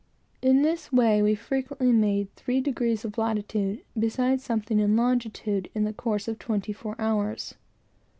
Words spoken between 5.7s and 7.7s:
in the course of twenty four hours.